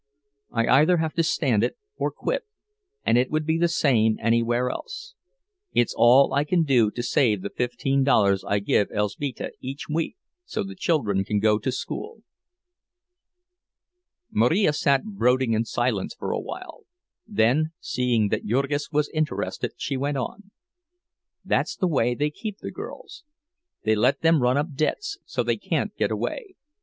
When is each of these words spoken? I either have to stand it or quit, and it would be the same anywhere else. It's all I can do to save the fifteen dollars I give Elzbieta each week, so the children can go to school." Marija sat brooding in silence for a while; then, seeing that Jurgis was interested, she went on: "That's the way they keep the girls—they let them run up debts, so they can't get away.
I 0.49 0.65
either 0.67 0.97
have 0.97 1.13
to 1.13 1.21
stand 1.21 1.63
it 1.63 1.77
or 1.95 2.09
quit, 2.09 2.47
and 3.05 3.19
it 3.19 3.29
would 3.29 3.45
be 3.45 3.59
the 3.59 3.67
same 3.67 4.17
anywhere 4.19 4.71
else. 4.71 5.13
It's 5.73 5.93
all 5.95 6.33
I 6.33 6.43
can 6.43 6.63
do 6.63 6.89
to 6.89 7.03
save 7.03 7.43
the 7.43 7.51
fifteen 7.51 8.03
dollars 8.03 8.43
I 8.43 8.57
give 8.61 8.89
Elzbieta 8.89 9.51
each 9.61 9.87
week, 9.87 10.17
so 10.43 10.63
the 10.63 10.73
children 10.73 11.23
can 11.23 11.37
go 11.39 11.59
to 11.59 11.71
school." 11.71 12.23
Marija 14.31 14.73
sat 14.73 15.03
brooding 15.05 15.53
in 15.53 15.65
silence 15.65 16.15
for 16.17 16.31
a 16.31 16.39
while; 16.39 16.85
then, 17.27 17.69
seeing 17.79 18.29
that 18.29 18.43
Jurgis 18.47 18.89
was 18.91 19.07
interested, 19.09 19.73
she 19.77 19.97
went 19.97 20.17
on: 20.17 20.49
"That's 21.45 21.75
the 21.75 21.87
way 21.87 22.15
they 22.15 22.31
keep 22.31 22.57
the 22.57 22.71
girls—they 22.71 23.93
let 23.93 24.21
them 24.21 24.41
run 24.41 24.57
up 24.57 24.73
debts, 24.73 25.19
so 25.25 25.43
they 25.43 25.57
can't 25.57 25.95
get 25.95 26.09
away. 26.09 26.55